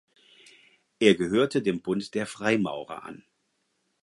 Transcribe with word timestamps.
Er 0.97 1.13
gehörte 1.13 1.61
dem 1.61 1.83
Bund 1.83 2.15
der 2.15 2.25
Freimaurer 2.25 3.03
an. 3.05 3.23